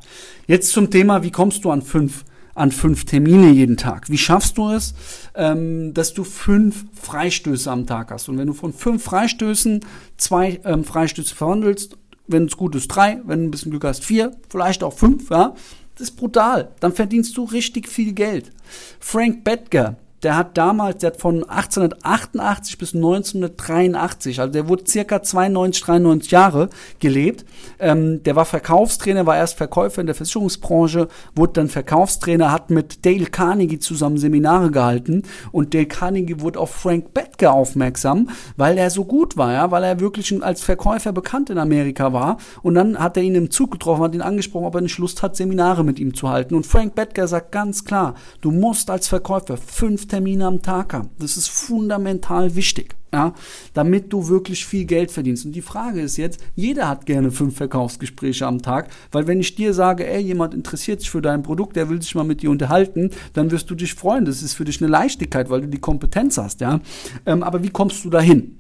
jetzt 0.47 0.71
zum 0.71 0.89
Thema, 0.89 1.23
wie 1.23 1.31
kommst 1.31 1.65
du 1.65 1.71
an 1.71 1.81
fünf 1.81 2.23
an 2.55 2.71
fünf 2.71 3.03
Termine 3.03 3.51
jeden 3.51 3.75
Tag. 3.75 4.09
Wie 4.09 4.17
schaffst 4.17 4.57
du 4.57 4.69
es, 4.69 4.93
ähm, 5.35 5.93
dass 5.93 6.13
du 6.13 6.23
fünf 6.23 6.85
Freistöße 6.93 7.69
am 7.69 7.85
Tag 7.85 8.11
hast? 8.11 8.29
Und 8.29 8.37
wenn 8.37 8.47
du 8.47 8.53
von 8.53 8.71
fünf 8.71 9.03
Freistößen 9.03 9.81
zwei 10.15 10.61
ähm, 10.63 10.85
Freistöße 10.85 11.35
verhandelst, 11.35 11.97
wenn 12.27 12.45
es 12.45 12.55
gut 12.57 12.73
ist, 12.75 12.87
drei, 12.87 13.21
wenn 13.25 13.39
du 13.41 13.47
ein 13.47 13.51
bisschen 13.51 13.71
Glück 13.71 13.83
hast, 13.83 14.05
vier, 14.05 14.35
vielleicht 14.49 14.83
auch 14.83 14.93
fünf, 14.93 15.29
ja, 15.29 15.53
das 15.97 16.09
ist 16.09 16.15
brutal. 16.15 16.71
Dann 16.79 16.93
verdienst 16.93 17.38
du 17.38 17.43
richtig 17.43 17.89
viel 17.89 18.13
Geld. 18.13 18.51
Frank 18.99 19.43
Bettger, 19.43 19.97
der 20.25 20.36
hat 20.36 20.57
damals, 20.57 20.98
der 20.98 21.12
hat 21.12 21.22
von 21.22 21.48
1888 21.48 22.80
bis 22.80 22.95
1983, 22.95 24.39
also 24.39 24.51
der 24.51 24.68
wurde 24.68 24.83
circa 24.88 25.22
92, 25.22 25.83
93 25.83 26.31
Jahre 26.31 26.69
gelebt. 27.00 27.45
Ähm, 27.77 28.24
der 28.24 28.36
war 28.36 28.45
Verkaufstrainer, 28.45 29.27
war 29.27 29.38
erst 29.38 29.56
Verkäufer 29.56 30.01
in 30.01 30.07
der 30.07 30.16
Versicherungsbranche, 30.16 31.10
wurde 31.36 31.54
dann 31.54 31.69
Verkaufstrainer, 31.69 32.51
hat 32.51 32.72
mit 32.72 33.06
Dale 33.06 33.27
Carnegie 33.27 33.77
zusammen 33.77 34.18
Seminare 34.18 34.72
gehalten 34.72 35.22
und 35.51 35.75
Dale 35.75 35.86
Carnegie 35.86 36.39
wurde 36.39 36.60
auf 36.60 36.72
Frank 36.72 37.13
Bettger 37.35 37.53
aufmerksam, 37.53 38.29
weil 38.55 38.77
er 38.77 38.89
so 38.89 39.03
gut 39.03 39.35
war, 39.37 39.51
ja, 39.51 39.71
weil 39.71 39.83
er 39.83 39.99
wirklich 39.99 40.43
als 40.43 40.61
Verkäufer 40.61 41.11
bekannt 41.11 41.49
in 41.49 41.57
Amerika 41.57 42.13
war. 42.13 42.37
Und 42.61 42.75
dann 42.75 42.97
hat 42.97 43.17
er 43.17 43.23
ihn 43.23 43.35
im 43.35 43.51
Zug 43.51 43.71
getroffen, 43.71 44.03
hat 44.03 44.15
ihn 44.15 44.21
angesprochen, 44.21 44.65
ob 44.65 44.75
er 44.75 44.81
nicht 44.81 44.97
Lust 44.97 45.21
hat, 45.21 45.35
Seminare 45.35 45.83
mit 45.83 45.99
ihm 45.99 46.13
zu 46.13 46.29
halten. 46.29 46.55
Und 46.55 46.65
Frank 46.65 46.95
Bettger 46.95 47.27
sagt 47.27 47.51
ganz 47.51 47.83
klar, 47.83 48.15
du 48.41 48.51
musst 48.51 48.89
als 48.89 49.07
Verkäufer 49.07 49.57
fünf 49.57 50.07
Termine 50.07 50.45
am 50.45 50.61
Tag 50.61 50.93
haben. 50.93 51.09
Das 51.19 51.35
ist 51.35 51.49
fundamental 51.49 52.55
wichtig, 52.55 52.95
ja, 53.15 53.33
damit 53.73 54.12
du 54.12 54.27
wirklich 54.27 54.65
viel 54.65 54.83
Geld 54.83 55.09
verdienst. 55.09 55.45
Und 55.45 55.53
die 55.53 55.62
Frage 55.62 56.01
ist 56.01 56.17
jetzt, 56.17 56.39
jeder 56.53 56.89
hat 56.89 57.06
gerne 57.06 57.31
fünf 57.31 57.56
Verkaufsgespräche 57.56 58.45
am 58.45 58.62
Tag, 58.62 58.89
weil 59.12 59.25
wenn 59.25 59.39
ich 59.39 59.56
dir 59.56 59.73
sage, 59.73 60.06
ey, 60.06 60.21
jemand 60.21 60.53
interessiert 60.53 61.00
sich 61.00 61.09
für 61.09 61.21
dein 61.21 61.41
Produkt, 61.41 61.77
der 61.77 61.89
will 61.89 62.01
sich 62.01 62.13
mal 62.13 62.25
mit 62.25 62.41
dir 62.41 62.51
unterhalten, 62.51 63.12
dann 63.33 63.51
wirst 63.51 63.69
du 63.69 63.75
dich 63.75 63.94
freuen. 63.94 64.25
Das 64.25 64.44
ist 64.44 64.53
für 64.53 64.65
dich 64.65 64.81
eine 64.81 64.91
Leichtigkeit, 64.91 65.50
weil 65.50 65.62
du 65.62 65.67
die 65.67 65.79
Kompetenz 65.79 66.38
hast, 66.38 66.59
ja. 66.59 66.81
Ähm, 67.25 67.41
aber 67.41 67.63
wie 67.63 67.69
kommst 67.69 68.03
du 68.03 68.09
dahin? 68.09 68.57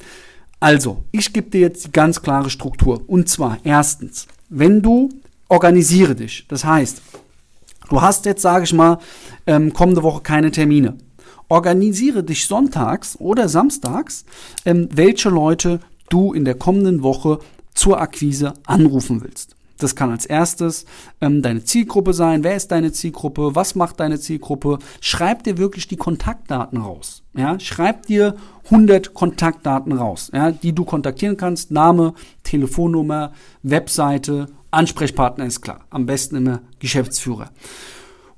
Also, 0.61 1.03
ich 1.11 1.33
gebe 1.33 1.49
dir 1.49 1.61
jetzt 1.61 1.87
die 1.87 1.91
ganz 1.91 2.21
klare 2.21 2.49
Struktur. 2.49 3.03
Und 3.07 3.27
zwar, 3.27 3.57
erstens, 3.65 4.25
wenn 4.49 4.81
du 4.81 5.09
organisiere 5.49 6.15
dich, 6.15 6.45
das 6.47 6.63
heißt, 6.63 7.01
du 7.89 8.01
hast 8.01 8.25
jetzt, 8.25 8.41
sage 8.41 8.63
ich 8.63 8.71
mal, 8.71 8.99
ähm, 9.47 9.73
kommende 9.73 10.01
Woche 10.01 10.21
keine 10.21 10.49
Termine 10.49 10.95
organisiere 11.47 12.23
dich 12.23 12.45
sonntags 12.45 13.17
oder 13.19 13.49
samstags, 13.49 14.25
ähm, 14.65 14.89
welche 14.91 15.29
Leute 15.29 15.79
du 16.09 16.33
in 16.33 16.45
der 16.45 16.55
kommenden 16.55 17.03
Woche 17.03 17.39
zur 17.73 17.99
Akquise 17.99 18.53
anrufen 18.65 19.21
willst. 19.23 19.55
Das 19.77 19.95
kann 19.95 20.09
als 20.09 20.25
erstes 20.25 20.85
ähm, 21.19 21.41
deine 21.41 21.63
Zielgruppe 21.63 22.13
sein. 22.13 22.43
Wer 22.43 22.55
ist 22.55 22.71
deine 22.71 22.93
Zielgruppe? 22.93 23.55
Was 23.55 23.75
macht 23.75 23.99
deine 23.99 24.19
Zielgruppe? 24.19 24.79
Schreib 25.01 25.43
dir 25.43 25.57
wirklich 25.57 25.87
die 25.87 25.97
Kontaktdaten 25.97 26.79
raus. 26.79 27.23
Ja, 27.35 27.59
schreib 27.59 28.05
dir 28.05 28.35
100 28.65 29.13
Kontaktdaten 29.13 29.91
raus, 29.91 30.31
ja, 30.33 30.51
die 30.51 30.73
du 30.73 30.85
kontaktieren 30.85 31.35
kannst. 31.35 31.71
Name, 31.71 32.13
Telefonnummer, 32.43 33.33
Webseite, 33.63 34.47
Ansprechpartner 34.71 35.45
ist 35.45 35.61
klar. 35.61 35.81
Am 35.89 36.05
besten 36.05 36.37
immer 36.37 36.61
Geschäftsführer. 36.79 37.49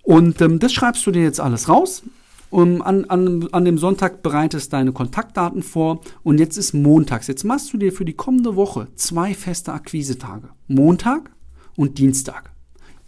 Und 0.01 0.41
ähm, 0.41 0.57
das 0.57 0.73
schreibst 0.73 1.05
du 1.05 1.11
dir 1.11 1.21
jetzt 1.21 1.39
alles 1.39 1.69
raus. 1.69 2.01
Um, 2.49 2.81
an, 2.81 3.05
an, 3.05 3.49
an 3.51 3.65
dem 3.65 3.77
Sonntag 3.77 4.23
bereitest 4.23 4.71
deine 4.71 4.93
Kontaktdaten 4.93 5.63
vor 5.63 5.99
und 6.23 6.39
jetzt 6.39 6.55
ist 6.57 6.73
montags. 6.73 7.27
Jetzt 7.27 7.43
machst 7.43 7.73
du 7.73 7.77
dir 7.77 7.91
für 7.91 8.05
die 8.05 8.13
kommende 8.13 8.55
Woche 8.55 8.87
zwei 8.95 9.33
feste 9.33 9.73
Akquisetage. 9.73 10.49
Montag 10.67 11.29
und 11.75 11.97
Dienstag. 11.97 12.51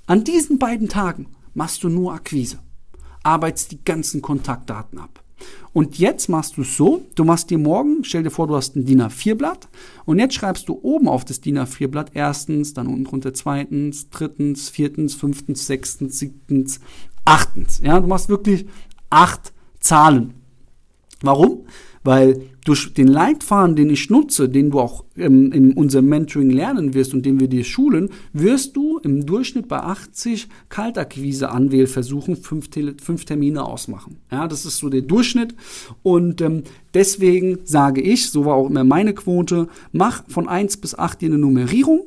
An 0.07 0.25
diesen 0.25 0.59
beiden 0.59 0.89
Tagen 0.89 1.27
machst 1.53 1.83
du 1.83 1.89
nur 1.89 2.13
Akquise. 2.13 2.59
Arbeitest 3.23 3.71
die 3.71 3.83
ganzen 3.83 4.21
Kontaktdaten 4.21 4.99
ab. 4.99 5.23
Und 5.71 5.99
jetzt 5.99 6.29
machst 6.29 6.57
du 6.57 6.61
es 6.61 6.75
so, 6.75 7.05
du 7.15 7.23
machst 7.23 7.49
dir 7.49 7.57
morgen, 7.57 8.03
stell 8.03 8.23
dir 8.23 8.31
vor, 8.31 8.47
du 8.47 8.55
hast 8.55 8.75
ein 8.75 8.85
DIN 8.85 9.01
A4-Blatt 9.01 9.69
und 10.05 10.19
jetzt 10.19 10.33
schreibst 10.33 10.67
du 10.67 10.79
oben 10.81 11.07
auf 11.07 11.23
das 11.25 11.41
DIN 11.41 11.59
A4-Blatt 11.59 12.11
erstens, 12.13 12.73
dann 12.73 12.87
unten 12.87 13.05
drunter 13.05 13.33
zweitens, 13.33 14.09
drittens, 14.09 14.69
viertens, 14.69 15.15
fünftens, 15.15 15.67
sechstens, 15.67 16.19
siebtens, 16.19 16.79
achtens. 17.23 17.79
Ja, 17.83 17.99
du 17.99 18.07
machst 18.07 18.29
wirklich 18.29 18.65
acht 19.09 19.53
Zahlen. 19.79 20.33
Warum? 21.21 21.65
Weil 22.03 22.49
durch 22.69 22.93
den 22.93 23.07
Leitfaden, 23.07 23.75
den 23.75 23.89
ich 23.89 24.11
nutze, 24.11 24.47
den 24.47 24.69
du 24.69 24.79
auch 24.79 25.03
ähm, 25.17 25.51
in 25.51 25.73
unserem 25.73 26.05
Mentoring 26.05 26.51
lernen 26.51 26.93
wirst 26.93 27.15
und 27.15 27.25
den 27.25 27.39
wir 27.39 27.47
dir 27.47 27.63
schulen, 27.63 28.09
wirst 28.31 28.77
du 28.77 28.99
im 28.99 29.25
Durchschnitt 29.25 29.67
bei 29.67 29.79
80 29.79 30.47
Kaltakquise-Anwählversuchen 30.69 32.35
fünf, 32.35 32.69
fünf 33.01 33.25
Termine 33.25 33.65
ausmachen. 33.65 34.17
Ja, 34.31 34.47
das 34.47 34.67
ist 34.67 34.77
so 34.77 34.89
der 34.89 35.01
Durchschnitt. 35.01 35.55
Und 36.03 36.41
ähm, 36.41 36.61
deswegen 36.93 37.57
sage 37.63 38.01
ich, 38.01 38.29
so 38.29 38.45
war 38.45 38.53
auch 38.53 38.69
immer 38.69 38.83
meine 38.83 39.15
Quote, 39.15 39.67
mach 39.91 40.21
von 40.27 40.47
1 40.47 40.77
bis 40.77 40.93
8 40.93 41.21
dir 41.21 41.29
eine 41.29 41.39
Nummerierung 41.39 42.01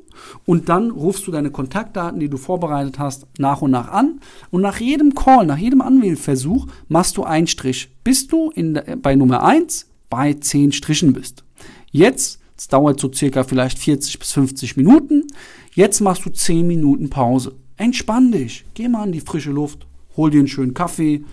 und 0.47 0.69
dann 0.69 0.93
rufst 0.93 1.27
du 1.27 1.33
deine 1.33 1.51
Kontaktdaten, 1.51 2.21
die 2.21 2.29
du 2.29 2.37
vorbereitet 2.37 3.01
hast, 3.01 3.27
nach 3.37 3.63
und 3.63 3.73
nach 3.73 3.89
an. 3.89 4.21
Und 4.53 4.61
nach 4.61 4.79
jedem 4.79 5.17
Call, 5.17 5.45
nach 5.45 5.59
jedem 5.59 5.81
Anwählversuch 5.81 6.69
machst 6.87 7.17
du 7.17 7.25
einen 7.25 7.49
Strich, 7.49 7.91
bis 8.05 8.29
du 8.29 8.53
in, 8.55 8.81
bei 9.03 9.17
Nummer 9.17 9.43
1 9.43 9.89
bei 10.13 10.35
10 10.35 10.73
Strichen 10.73 11.15
bist. 11.15 11.43
Jetzt, 11.91 12.39
es 12.55 12.69
dauert 12.69 13.01
so 13.01 13.11
circa 13.11 13.45
vielleicht 13.45 13.79
40 13.79 14.19
bis 14.19 14.33
50 14.33 14.77
Minuten. 14.77 15.27
Jetzt 15.75 16.03
machst 16.03 16.27
du 16.27 16.31
10 16.31 16.67
Minuten 16.67 17.09
Pause. 17.09 17.55
Entspann 17.79 18.31
dich. 18.31 18.67
Geh 18.75 18.89
mal 18.89 19.07
in 19.07 19.13
die 19.13 19.23
frische 19.23 19.53
Luft. 19.53 19.87
Hol 20.19 20.31
dir 20.31 20.41
einen 20.41 20.49
schönen 20.49 20.75
Kaffee. 20.75 21.25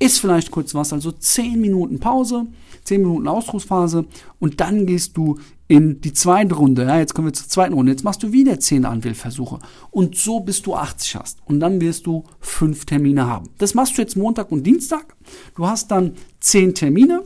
Iss 0.00 0.18
vielleicht 0.18 0.50
kurz 0.50 0.74
was. 0.74 0.92
Also 0.92 1.12
10 1.12 1.60
Minuten 1.60 2.00
Pause. 2.00 2.48
10 2.82 3.00
Minuten 3.00 3.28
Ausruhsphase. 3.28 4.06
Und 4.40 4.60
dann 4.60 4.86
gehst 4.86 5.16
du 5.16 5.38
in 5.68 6.00
die 6.00 6.12
zweite 6.12 6.56
Runde. 6.56 6.82
Ja, 6.82 6.98
jetzt 6.98 7.14
kommen 7.14 7.28
wir 7.28 7.32
zur 7.32 7.48
zweiten 7.48 7.74
Runde. 7.74 7.92
Jetzt 7.92 8.02
machst 8.02 8.24
du 8.24 8.32
wieder 8.32 8.58
10 8.58 8.86
Anwählversuche. 8.86 9.60
Und 9.92 10.16
so 10.16 10.40
bis 10.40 10.62
du 10.62 10.74
80 10.74 11.14
hast. 11.14 11.38
Und 11.44 11.60
dann 11.60 11.80
wirst 11.80 12.06
du 12.06 12.24
5 12.40 12.86
Termine 12.86 13.28
haben. 13.28 13.50
Das 13.58 13.74
machst 13.74 13.96
du 13.96 14.02
jetzt 14.02 14.16
Montag 14.16 14.50
und 14.50 14.66
Dienstag. 14.66 15.14
Du 15.54 15.64
hast 15.68 15.92
dann 15.92 16.14
10 16.40 16.74
Termine. 16.74 17.22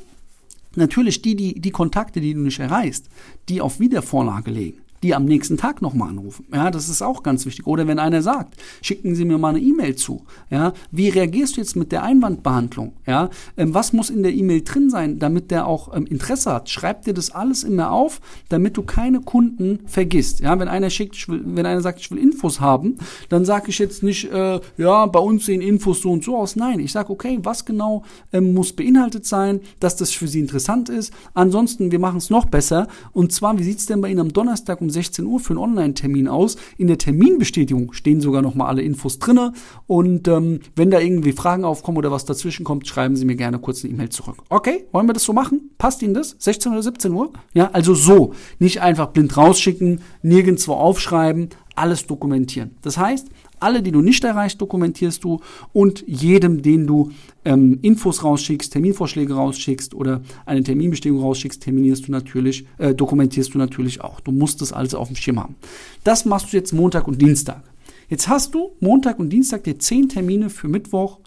Natürlich 0.77 1.23
die, 1.23 1.35
die, 1.35 1.61
die 1.61 1.71
Kontakte, 1.71 2.21
die 2.21 2.35
du 2.35 2.41
nicht 2.41 2.61
erreichst, 2.61 3.09
die 3.49 3.61
auf 3.61 3.81
Wiedervorlage 3.81 4.51
legen 4.51 4.80
die 5.03 5.15
am 5.15 5.25
nächsten 5.25 5.57
Tag 5.57 5.83
nochmal 5.83 6.11
anrufen. 6.11 6.47
Ja, 6.53 6.71
das 6.71 6.89
ist 6.89 7.03
auch 7.03 7.23
ganz 7.23 7.47
wichtig. 7.47 7.67
Oder 7.67 7.87
wenn 7.87 7.99
einer 7.99 8.23
sagt, 8.23 8.57
schicken 8.83 9.15
Sie 9.15 9.25
mir 9.25 9.39
mal 9.39 9.51
eine 9.51 9.61
E-Mail 9.61 9.97
zu. 9.97 10.25
Ja, 10.51 10.73
wie 10.91 11.09
reagierst 11.09 11.57
du 11.57 11.61
jetzt 11.61 11.77
mit 11.77 11.91
der 11.93 12.03
Einwandbehandlung? 12.03 12.93
Ja, 13.07 13.31
ähm, 13.57 13.73
was 13.73 13.93
muss 13.93 14.11
in 14.11 14.23
der 14.23 14.33
E-Mail 14.33 14.63
drin 14.63 14.91
sein, 14.91 15.19
damit 15.19 15.51
der 15.51 15.67
auch 15.67 15.95
ähm, 15.95 16.07
Interesse 16.07 16.53
hat? 16.53 16.69
Schreib 16.69 17.05
dir 17.05 17.15
das 17.15 17.31
alles 17.31 17.65
immer 17.65 17.93
auf, 17.93 18.21
damit 18.49 18.77
du 18.77 18.83
keine 18.83 19.21
Kunden 19.21 19.81
vergisst. 19.87 20.41
Ja, 20.41 20.59
wenn 20.59 20.69
einer 20.69 20.91
schickt, 20.91 21.29
will, 21.29 21.43
wenn 21.45 21.67
einer 21.67 21.81
sagt, 21.81 22.01
ich 22.01 22.11
will 22.11 22.19
Infos 22.19 22.61
haben, 22.61 22.99
dann 23.29 23.45
sage 23.45 23.71
ich 23.71 23.79
jetzt 23.79 24.03
nicht, 24.03 24.31
äh, 24.31 24.61
ja, 24.77 25.07
bei 25.07 25.21
uns 25.21 25.47
sehen 25.47 25.63
Infos 25.63 26.03
so 26.03 26.11
und 26.11 26.25
so 26.25 26.37
aus. 26.37 26.57
Nein, 26.57 26.81
ich 26.81 26.93
sage, 26.93 27.11
okay, 27.11 27.39
was 27.43 27.65
genau 27.65 28.03
ähm, 28.33 28.53
muss 28.53 28.73
beinhaltet 28.73 29.25
sein, 29.25 29.61
dass 29.79 29.97
das 29.97 30.11
für 30.11 30.29
Sie 30.29 30.41
interessant 30.41 30.89
ist. 30.89 31.13
Ansonsten, 31.33 31.91
wir 31.91 31.99
machen 31.99 32.19
es 32.19 32.29
noch 32.29 32.45
besser. 32.45 32.89
Und 33.13 33.33
zwar, 33.33 33.59
wie 33.59 33.65
sieht's 33.65 33.87
denn 33.87 34.01
bei 34.01 34.11
Ihnen 34.11 34.21
am 34.21 34.33
Donnerstag 34.33 34.81
um 34.81 34.90
16 34.91 35.25
Uhr 35.27 35.41
für 35.41 35.51
einen 35.51 35.59
Online-Termin 35.59 36.29
aus. 36.29 36.57
In 36.77 36.87
der 36.87 36.99
Terminbestätigung 36.99 37.93
stehen 37.93 38.21
sogar 38.21 38.43
nochmal 38.43 38.69
alle 38.69 38.83
Infos 38.83 39.19
drinne. 39.19 39.53
Und 39.87 40.29
ähm, 40.29 40.61
wenn 40.77 40.91
da 40.91 41.01
irgendwie 41.01 41.33
Fragen 41.33 41.65
aufkommen 41.65 41.99
oder 41.99 42.11
was 42.11 42.25
dazwischen 42.25 42.65
kommt, 42.65 42.87
schreiben 42.87 43.17
Sie 43.17 43.25
mir 43.25 43.37
gerne 43.37 43.59
kurz 43.59 43.85
eine 43.85 43.93
E-Mail 43.95 44.11
zurück. 44.11 44.37
Okay, 44.49 44.85
wollen 44.93 45.07
wir 45.07 45.13
das 45.13 45.25
so 45.25 45.33
machen? 45.33 45.71
Passt 45.79 46.03
Ihnen 46.03 46.15
das? 46.15 46.37
16 46.39 46.73
oder 46.73 46.83
17 46.83 47.13
Uhr? 47.13 47.33
Ja, 47.55 47.71
also 47.73 47.95
so. 47.95 48.33
Nicht 48.59 48.83
einfach 48.83 49.09
blind 49.09 49.37
rausschicken, 49.37 50.01
nirgendwo 50.23 50.75
aufschreiben, 50.75 51.51
alles 51.75 52.07
dokumentieren. 52.07 52.77
Das 52.83 52.99
heißt, 52.99 53.29
alle, 53.61 53.83
die 53.83 53.93
du 53.93 54.01
nicht 54.01 54.25
erreichst, 54.25 54.61
dokumentierst 54.61 55.23
du 55.23 55.41
und 55.73 56.05
jedem, 56.07 56.63
den 56.63 56.87
du 56.87 57.11
ähm, 57.45 57.79
Infos 57.83 58.25
rausschickst, 58.25 58.73
Terminvorschläge 58.73 59.35
rausschickst 59.35 59.95
oder 59.95 60.23
eine 60.47 60.63
Terminbestimmung 60.63 61.23
rausschickst, 61.23 61.63
terminierst 61.63 62.09
du 62.09 62.13
natürlich, 62.13 62.67
äh, 62.79 62.95
dokumentierst 62.95 63.55
du 63.55 63.59
natürlich 63.59 64.01
auch. 64.01 64.21
Du 64.21 64.33
musst 64.33 64.61
das 64.61 64.73
alles 64.73 64.95
auf 64.95 65.09
dem 65.09 65.17
Schirm 65.17 65.41
haben. 65.41 65.57
Das 66.05 66.25
machst 66.25 66.53
du 66.53 66.57
jetzt 66.57 66.73
Montag 66.73 67.07
und 67.07 67.21
Dienstag. 67.21 67.63
Jetzt 68.09 68.29
hast 68.29 68.55
du 68.55 68.73
Montag 68.81 69.19
und 69.19 69.31
Dienstag 69.31 69.65
dir 69.65 69.79
zehn 69.79 70.09
Termine 70.09 70.51
für 70.51 70.69
Mittwoch, 70.69 71.19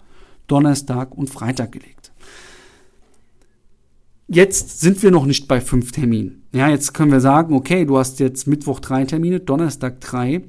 Donnerstag 0.46 1.16
und 1.16 1.30
Freitag 1.30 1.72
gelegt. 1.72 2.12
Jetzt 4.26 4.80
sind 4.80 5.02
wir 5.02 5.10
noch 5.10 5.26
nicht 5.26 5.48
bei 5.48 5.60
fünf 5.60 5.92
Terminen. 5.92 6.42
Ja, 6.52 6.68
jetzt 6.68 6.94
können 6.94 7.12
wir 7.12 7.20
sagen, 7.20 7.54
okay, 7.54 7.84
du 7.84 7.98
hast 7.98 8.20
jetzt 8.20 8.46
Mittwoch 8.46 8.80
drei 8.80 9.04
Termine, 9.04 9.40
Donnerstag 9.40 10.00
drei, 10.00 10.42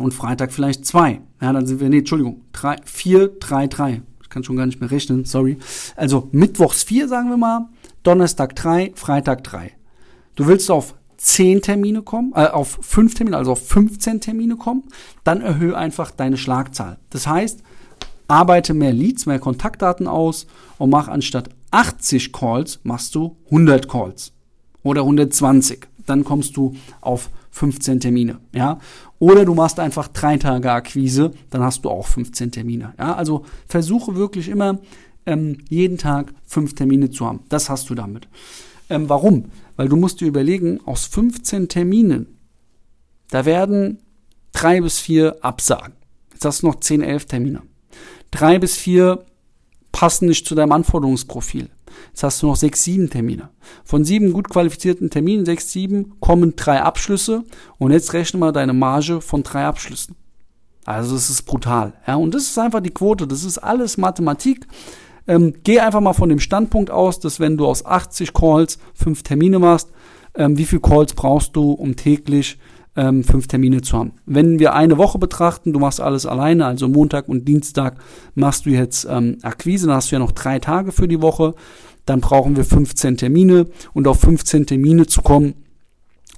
und 0.00 0.14
Freitag 0.14 0.52
vielleicht 0.52 0.86
zwei. 0.86 1.20
Ja, 1.40 1.52
dann 1.52 1.66
sind 1.66 1.80
wir, 1.80 1.88
nee, 1.88 1.98
Entschuldigung, 1.98 2.42
drei, 2.52 2.76
vier, 2.84 3.28
drei, 3.28 3.66
drei. 3.66 4.02
Ich 4.22 4.28
kann 4.28 4.44
schon 4.44 4.56
gar 4.56 4.66
nicht 4.66 4.80
mehr 4.80 4.90
rechnen, 4.90 5.24
sorry. 5.24 5.58
Also 5.96 6.28
Mittwochs 6.32 6.82
vier, 6.82 7.08
sagen 7.08 7.30
wir 7.30 7.36
mal, 7.36 7.68
Donnerstag 8.02 8.54
drei, 8.56 8.92
Freitag 8.94 9.44
drei. 9.44 9.72
Du 10.36 10.46
willst 10.46 10.70
auf 10.70 10.94
zehn 11.20 11.60
Termine 11.60 12.02
kommen, 12.02 12.32
äh, 12.34 12.46
auf 12.46 12.78
fünf 12.80 13.14
Termine, 13.14 13.36
also 13.36 13.52
auf 13.52 13.66
15 13.66 14.20
Termine 14.20 14.56
kommen, 14.56 14.84
dann 15.22 15.42
erhöhe 15.42 15.76
einfach 15.76 16.10
deine 16.10 16.38
Schlagzahl. 16.38 16.98
Das 17.10 17.26
heißt, 17.26 17.62
arbeite 18.26 18.72
mehr 18.72 18.92
Leads, 18.92 19.26
mehr 19.26 19.38
Kontaktdaten 19.38 20.06
aus 20.06 20.46
und 20.78 20.90
mach 20.90 21.08
anstatt 21.08 21.50
80 21.72 22.32
Calls, 22.32 22.80
machst 22.84 23.14
du 23.14 23.36
100 23.46 23.88
Calls 23.88 24.32
oder 24.82 25.02
120. 25.02 25.88
Dann 26.06 26.24
kommst 26.24 26.56
du 26.56 26.74
auf 27.00 27.30
15 27.50 28.00
Termine, 28.00 28.38
ja. 28.52 28.78
Oder 29.20 29.44
du 29.44 29.54
machst 29.54 29.78
einfach 29.78 30.08
drei 30.08 30.38
Tage 30.38 30.72
Akquise, 30.72 31.32
dann 31.50 31.62
hast 31.62 31.84
du 31.84 31.90
auch 31.90 32.06
15 32.06 32.50
Termine, 32.50 32.94
ja. 32.98 33.14
Also 33.14 33.44
versuche 33.68 34.16
wirklich 34.16 34.48
immer 34.48 34.80
ähm, 35.26 35.58
jeden 35.68 35.98
Tag 35.98 36.32
fünf 36.46 36.74
Termine 36.74 37.10
zu 37.10 37.26
haben. 37.26 37.40
Das 37.50 37.68
hast 37.68 37.90
du 37.90 37.94
damit. 37.94 38.26
Ähm, 38.88 39.08
warum? 39.08 39.52
Weil 39.76 39.88
du 39.88 39.96
musst 39.96 40.20
dir 40.20 40.26
überlegen, 40.26 40.80
aus 40.86 41.04
15 41.04 41.68
Terminen, 41.68 42.38
da 43.30 43.44
werden 43.44 43.98
drei 44.52 44.80
bis 44.80 44.98
vier 44.98 45.36
Absagen. 45.42 45.92
Jetzt 46.32 46.46
hast 46.46 46.62
du 46.62 46.68
noch 46.68 46.80
10, 46.80 47.02
11 47.02 47.26
Termine. 47.26 47.62
Drei 48.30 48.58
bis 48.58 48.76
vier 48.76 49.26
passen 49.92 50.28
nicht 50.28 50.46
zu 50.46 50.54
deinem 50.54 50.72
Anforderungsprofil. 50.72 51.68
Jetzt 52.08 52.22
hast 52.22 52.42
du 52.42 52.46
noch 52.46 52.56
sechs, 52.56 52.82
sieben 52.84 53.10
Termine. 53.10 53.50
Von 53.84 54.04
sieben 54.04 54.32
gut 54.32 54.48
qualifizierten 54.48 55.10
Terminen, 55.10 55.44
sechs, 55.44 55.70
sieben, 55.70 56.18
kommen 56.20 56.54
drei 56.56 56.82
Abschlüsse 56.82 57.44
und 57.78 57.92
jetzt 57.92 58.12
rechne 58.12 58.40
mal 58.40 58.52
deine 58.52 58.72
Marge 58.72 59.20
von 59.20 59.42
drei 59.42 59.64
Abschlüssen. 59.64 60.16
Also 60.84 61.14
das 61.14 61.30
ist 61.30 61.42
brutal. 61.42 61.92
Ja, 62.06 62.16
und 62.16 62.34
das 62.34 62.44
ist 62.44 62.58
einfach 62.58 62.80
die 62.80 62.90
Quote. 62.90 63.26
Das 63.26 63.44
ist 63.44 63.58
alles 63.58 63.96
Mathematik. 63.96 64.66
Ähm, 65.26 65.54
geh 65.62 65.80
einfach 65.80 66.00
mal 66.00 66.14
von 66.14 66.28
dem 66.28 66.40
Standpunkt 66.40 66.90
aus, 66.90 67.20
dass 67.20 67.38
wenn 67.38 67.56
du 67.56 67.66
aus 67.66 67.84
80 67.84 68.32
Calls 68.32 68.78
fünf 68.94 69.22
Termine 69.22 69.58
machst, 69.58 69.90
ähm, 70.34 70.56
wie 70.58 70.64
viele 70.64 70.80
Calls 70.80 71.12
brauchst 71.12 71.54
du, 71.54 71.72
um 71.72 71.96
täglich 71.96 72.58
ähm, 72.96 73.24
fünf 73.24 73.46
Termine 73.46 73.82
zu 73.82 73.96
haben. 73.96 74.12
Wenn 74.26 74.58
wir 74.58 74.74
eine 74.74 74.98
Woche 74.98 75.18
betrachten, 75.18 75.72
du 75.72 75.78
machst 75.78 76.00
alles 76.00 76.26
alleine, 76.26 76.66
also 76.66 76.88
Montag 76.88 77.28
und 77.28 77.46
Dienstag 77.46 77.96
machst 78.34 78.66
du 78.66 78.70
jetzt 78.70 79.06
ähm, 79.08 79.38
Akquise, 79.42 79.86
dann 79.86 79.96
hast 79.96 80.10
du 80.10 80.16
ja 80.16 80.20
noch 80.20 80.32
drei 80.32 80.58
Tage 80.58 80.92
für 80.92 81.08
die 81.08 81.22
Woche, 81.22 81.54
dann 82.06 82.20
brauchen 82.20 82.56
wir 82.56 82.64
15 82.64 83.16
Termine 83.16 83.66
und 83.92 84.08
auf 84.08 84.20
15 84.20 84.66
Termine 84.66 85.06
zu 85.06 85.22
kommen, 85.22 85.54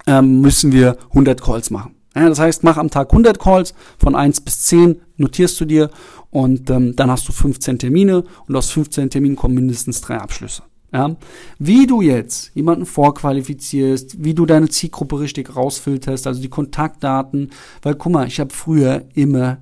ähm, 0.06 0.40
müssen 0.40 0.73
wir 0.73 0.99
100 1.11 1.40
Calls 1.40 1.71
machen. 1.71 1.94
Ja, 2.14 2.28
das 2.28 2.38
heißt, 2.38 2.62
mach 2.62 2.76
am 2.76 2.90
Tag 2.90 3.11
100 3.11 3.38
Calls 3.38 3.73
von 3.99 4.14
1 4.14 4.42
bis 4.42 4.61
10, 4.62 5.00
notierst 5.16 5.59
du 5.61 5.64
dir 5.64 5.90
und 6.30 6.68
ähm, 6.68 6.94
dann 6.94 7.11
hast 7.11 7.26
du 7.28 7.32
15 7.32 7.78
Termine 7.78 8.25
und 8.47 8.56
aus 8.56 8.71
15 8.71 9.09
Terminen 9.09 9.37
kommen 9.37 9.54
mindestens 9.54 10.02
drei 10.02 10.18
Abschlüsse. 10.18 10.62
Ja? 10.92 11.16
Wie 11.58 11.87
du 11.87 12.02
jetzt 12.02 12.50
jemanden 12.54 12.87
vorqualifizierst, 12.87 14.22
wie 14.22 14.34
du 14.34 14.46
deine 14.46 14.68
Zielgruppe 14.68 15.20
richtig 15.20 15.56
rausfilterst, 15.56 16.26
also 16.26 16.40
die 16.42 16.49
Kontaktdaten, 16.49 17.50
weil 17.82 17.94
guck 17.94 18.12
mal, 18.12 18.26
ich 18.26 18.40
habe 18.40 18.52
früher 18.52 19.06
immer, 19.14 19.58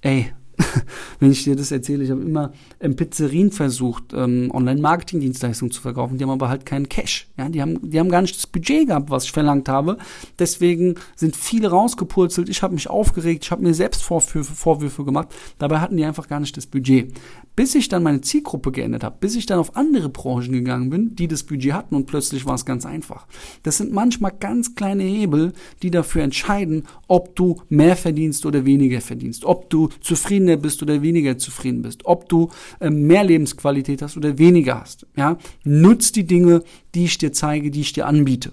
ey, 0.00 0.32
wenn 1.20 1.32
ich 1.32 1.44
dir 1.44 1.56
das 1.56 1.70
erzähle, 1.70 2.04
ich 2.04 2.10
habe 2.10 2.22
immer 2.22 2.52
ähm, 2.80 2.96
Pizzerien 2.96 3.50
versucht, 3.50 4.12
ähm, 4.14 4.50
Online-Marketing-Dienstleistungen 4.52 5.70
zu 5.70 5.80
verkaufen. 5.80 6.18
Die 6.18 6.24
haben 6.24 6.30
aber 6.30 6.48
halt 6.48 6.66
keinen 6.66 6.88
Cash. 6.88 7.28
Ja, 7.36 7.48
die 7.48 7.62
haben, 7.62 7.90
die 7.90 7.98
haben 7.98 8.10
gar 8.10 8.22
nicht 8.22 8.36
das 8.36 8.46
Budget 8.46 8.88
gehabt, 8.88 9.10
was 9.10 9.24
ich 9.24 9.32
verlangt 9.32 9.68
habe. 9.68 9.98
Deswegen 10.38 10.96
sind 11.16 11.36
viele 11.36 11.68
rausgepurzelt. 11.68 12.48
Ich 12.48 12.62
habe 12.62 12.74
mich 12.74 12.90
aufgeregt. 12.90 13.44
Ich 13.44 13.50
habe 13.50 13.62
mir 13.62 13.74
selbst 13.74 14.02
Vorwürfe, 14.02 14.54
Vorwürfe 14.54 15.04
gemacht. 15.04 15.28
Dabei 15.58 15.80
hatten 15.80 15.96
die 15.96 16.04
einfach 16.04 16.28
gar 16.28 16.40
nicht 16.40 16.56
das 16.56 16.66
Budget. 16.66 17.12
Bis 17.54 17.74
ich 17.74 17.88
dann 17.88 18.02
meine 18.02 18.22
Zielgruppe 18.22 18.72
geändert 18.72 19.04
habe, 19.04 19.16
bis 19.20 19.36
ich 19.36 19.46
dann 19.46 19.58
auf 19.58 19.76
andere 19.76 20.08
Branchen 20.08 20.52
gegangen 20.52 20.90
bin, 20.90 21.14
die 21.16 21.28
das 21.28 21.42
Budget 21.42 21.74
hatten 21.74 21.94
und 21.94 22.06
plötzlich 22.06 22.46
war 22.46 22.54
es 22.54 22.64
ganz 22.64 22.86
einfach. 22.86 23.26
Das 23.62 23.76
sind 23.76 23.92
manchmal 23.92 24.32
ganz 24.38 24.74
kleine 24.74 25.02
Hebel, 25.02 25.52
die 25.82 25.90
dafür 25.90 26.22
entscheiden, 26.22 26.84
ob 27.08 27.36
du 27.36 27.60
mehr 27.68 27.96
verdienst 27.96 28.46
oder 28.46 28.64
weniger 28.64 29.00
verdienst, 29.00 29.44
ob 29.44 29.68
du 29.70 29.88
zufriedener 30.00 30.56
bist 30.62 30.82
oder 30.82 31.02
weniger 31.02 31.36
zufrieden 31.38 31.82
bist, 31.82 32.06
ob 32.06 32.28
du 32.28 32.50
äh, 32.80 32.90
mehr 32.90 33.24
Lebensqualität 33.24 34.00
hast 34.02 34.16
oder 34.16 34.38
weniger 34.38 34.80
hast. 34.80 35.06
Ja, 35.16 35.36
nutz 35.64 36.12
die 36.12 36.24
Dinge, 36.24 36.62
die 36.94 37.04
ich 37.04 37.18
dir 37.18 37.32
zeige, 37.32 37.70
die 37.70 37.80
ich 37.82 37.92
dir 37.92 38.06
anbiete. 38.06 38.52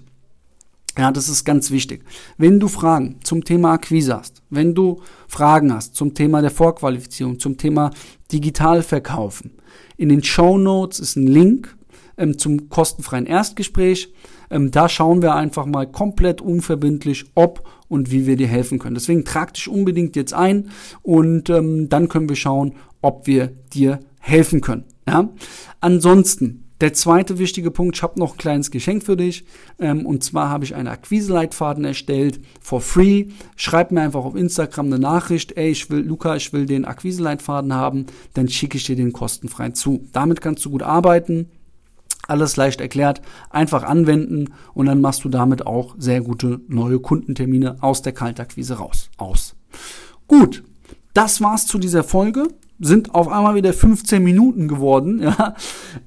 Ja, 0.98 1.12
das 1.12 1.28
ist 1.28 1.44
ganz 1.44 1.70
wichtig. 1.70 2.02
Wenn 2.36 2.58
du 2.58 2.68
Fragen 2.68 3.20
zum 3.22 3.44
Thema 3.44 3.72
Akquise 3.72 4.18
hast, 4.18 4.42
wenn 4.50 4.74
du 4.74 5.00
Fragen 5.28 5.72
hast 5.72 5.94
zum 5.94 6.14
Thema 6.14 6.42
der 6.42 6.50
Vorqualifizierung, 6.50 7.38
zum 7.38 7.56
Thema 7.56 7.92
Digitalverkaufen, 8.32 9.52
in 9.96 10.08
den 10.08 10.24
Show 10.24 10.58
Notes 10.58 10.98
ist 10.98 11.16
ein 11.16 11.26
Link 11.26 11.76
ähm, 12.16 12.38
zum 12.38 12.68
kostenfreien 12.68 13.26
Erstgespräch. 13.26 14.12
Ähm, 14.50 14.70
da 14.70 14.88
schauen 14.88 15.22
wir 15.22 15.34
einfach 15.34 15.66
mal 15.66 15.86
komplett 15.86 16.40
unverbindlich, 16.40 17.26
ob 17.34 17.68
und 17.88 18.10
wie 18.10 18.26
wir 18.26 18.36
dir 18.36 18.48
helfen 18.48 18.78
können. 18.78 18.94
Deswegen 18.94 19.24
trag 19.24 19.54
dich 19.54 19.68
unbedingt 19.68 20.16
jetzt 20.16 20.34
ein 20.34 20.70
und 21.02 21.50
ähm, 21.50 21.88
dann 21.88 22.08
können 22.08 22.28
wir 22.28 22.36
schauen, 22.36 22.74
ob 23.02 23.26
wir 23.26 23.48
dir 23.72 24.00
helfen 24.20 24.60
können. 24.60 24.84
Ja? 25.06 25.30
Ansonsten 25.80 26.64
der 26.80 26.94
zweite 26.94 27.38
wichtige 27.38 27.70
Punkt, 27.70 27.96
ich 27.96 28.02
habe 28.02 28.18
noch 28.18 28.32
ein 28.32 28.38
kleines 28.38 28.70
Geschenk 28.70 29.04
für 29.04 29.16
dich. 29.16 29.44
Ähm, 29.78 30.06
und 30.06 30.24
zwar 30.24 30.48
habe 30.48 30.64
ich 30.64 30.74
einen 30.74 30.88
Akquise-Leitfaden 30.88 31.84
erstellt, 31.84 32.40
for 32.60 32.80
free. 32.80 33.26
Schreib 33.56 33.90
mir 33.90 34.00
einfach 34.00 34.24
auf 34.24 34.34
Instagram 34.34 34.86
eine 34.86 34.98
Nachricht, 34.98 35.52
ey, 35.58 35.70
ich 35.70 35.90
will, 35.90 36.00
Luca, 36.00 36.36
ich 36.36 36.54
will 36.54 36.64
den 36.64 36.86
Akquise-Leitfaden 36.86 37.74
haben, 37.74 38.06
dann 38.32 38.48
schicke 38.48 38.78
ich 38.78 38.84
dir 38.84 38.96
den 38.96 39.12
kostenfrei 39.12 39.70
zu. 39.70 40.06
Damit 40.12 40.40
kannst 40.40 40.64
du 40.64 40.70
gut 40.70 40.82
arbeiten. 40.82 41.50
Alles 42.30 42.56
leicht 42.56 42.80
erklärt, 42.80 43.20
einfach 43.50 43.82
anwenden 43.82 44.54
und 44.74 44.86
dann 44.86 45.00
machst 45.00 45.24
du 45.24 45.28
damit 45.28 45.66
auch 45.66 45.94
sehr 45.98 46.20
gute 46.20 46.60
neue 46.68 47.00
Kundentermine 47.00 47.76
aus 47.80 48.02
der 48.02 48.12
Kaltakquise 48.12 48.74
raus. 48.74 49.10
Aus. 49.16 49.56
Gut, 50.26 50.62
das 51.12 51.40
war's 51.40 51.66
zu 51.66 51.78
dieser 51.78 52.04
Folge 52.04 52.48
sind 52.80 53.14
auf 53.14 53.28
einmal 53.28 53.54
wieder 53.54 53.72
15 53.72 54.22
Minuten 54.22 54.66
geworden. 54.66 55.20
Ja. 55.20 55.54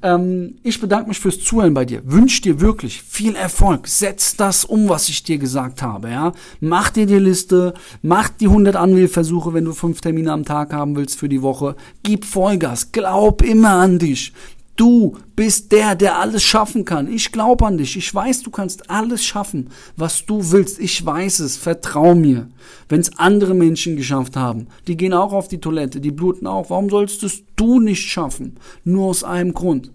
Ähm, 0.02 0.56
ich 0.64 0.82
bedanke 0.82 1.10
mich 1.10 1.20
fürs 1.20 1.40
Zuhören 1.40 1.74
bei 1.74 1.86
dir. 1.86 2.02
Wünsche 2.06 2.42
dir 2.42 2.60
wirklich 2.60 3.02
viel 3.02 3.36
Erfolg. 3.36 3.88
Setz 3.88 4.36
das 4.36 4.66
um, 4.66 4.90
was 4.90 5.08
ich 5.08 5.24
dir 5.24 5.38
gesagt 5.38 5.82
habe. 5.82 6.10
Ja. 6.10 6.34
Mach 6.62 6.90
dir 6.90 7.06
die 7.06 7.20
Liste, 7.20 7.74
mach 8.02 8.30
die 8.30 8.48
100 8.48 8.76
Anwählversuche, 8.76 9.54
wenn 9.54 9.66
du 9.66 9.74
fünf 9.74 10.02
Termine 10.02 10.32
am 10.32 10.46
Tag 10.46 10.74
haben 10.74 10.96
willst 10.96 11.20
für 11.20 11.30
die 11.30 11.42
Woche. 11.42 11.76
Gib 12.02 12.26
Vollgas, 12.26 12.92
glaub 12.92 13.44
immer 13.44 13.74
an 13.74 14.00
dich. 14.00 14.34
Du 14.76 15.18
bist 15.36 15.72
der, 15.72 15.96
der 15.96 16.18
alles 16.18 16.44
schaffen 16.44 16.84
kann. 16.84 17.12
Ich 17.12 17.32
glaube 17.32 17.66
an 17.66 17.78
dich. 17.78 17.96
Ich 17.96 18.14
weiß, 18.14 18.42
du 18.42 18.50
kannst 18.50 18.90
alles 18.90 19.24
schaffen, 19.24 19.70
was 19.96 20.26
du 20.26 20.52
willst. 20.52 20.80
Ich 20.80 21.06
weiß 21.06 21.40
es. 21.40 21.58
Vertrau 21.58 22.16
mir. 22.16 22.50
Wenn 22.90 23.02
es 23.02 23.18
andere 23.20 23.54
Menschen 23.54 23.96
geschafft 23.96 24.36
haben, 24.36 24.68
die 24.88 24.98
gehen 24.98 25.14
auch 25.14 25.32
auf 25.32 25.48
die 25.48 25.60
Toilette, 25.60 26.02
die 26.02 26.12
bluten 26.12 26.48
auch. 26.48 26.72
Warum 26.72 26.90
sollst 26.90 27.22
es 27.24 27.44
du 27.56 27.80
nicht 27.80 28.10
schaffen? 28.10 28.58
Nur 28.84 29.10
aus 29.10 29.24
einem 29.24 29.54
Grund. 29.54 29.92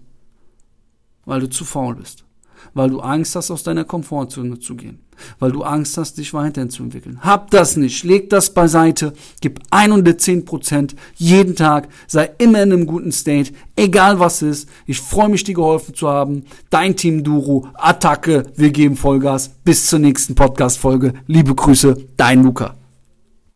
Weil 1.25 1.41
du 1.41 1.49
zu 1.49 1.65
faul 1.65 1.95
bist 1.95 2.23
weil 2.73 2.89
du 2.89 2.99
Angst 2.99 3.35
hast, 3.35 3.51
aus 3.51 3.63
deiner 3.63 3.83
Komfortzone 3.83 4.59
zu 4.59 4.75
gehen, 4.75 4.99
weil 5.39 5.51
du 5.51 5.63
Angst 5.63 5.97
hast, 5.97 6.17
dich 6.17 6.33
weiterzuentwickeln. 6.33 7.19
Hab 7.21 7.51
das 7.51 7.77
nicht, 7.77 8.03
leg 8.03 8.29
das 8.29 8.53
beiseite, 8.53 9.13
gib 9.41 9.59
110 9.71 10.45
Prozent 10.45 10.95
jeden 11.15 11.55
Tag, 11.55 11.89
sei 12.07 12.31
immer 12.37 12.61
in 12.63 12.73
einem 12.73 12.87
guten 12.87 13.11
State, 13.11 13.51
egal 13.75 14.19
was 14.19 14.41
ist. 14.41 14.69
Ich 14.85 14.99
freue 14.99 15.29
mich, 15.29 15.43
dir 15.43 15.55
geholfen 15.55 15.93
zu 15.93 16.07
haben. 16.07 16.43
Dein 16.69 16.95
Team 16.95 17.23
Duru, 17.23 17.67
Attacke, 17.73 18.43
wir 18.55 18.71
geben 18.71 18.95
Vollgas. 18.95 19.49
Bis 19.63 19.85
zur 19.87 19.99
nächsten 19.99 20.35
Podcast-Folge. 20.35 21.13
Liebe 21.27 21.53
Grüße, 21.53 21.95
dein 22.17 22.43
Luca. 22.43 22.78